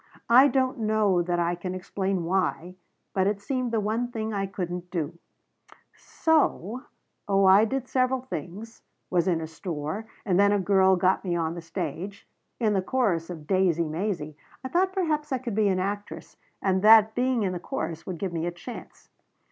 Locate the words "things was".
8.23-9.27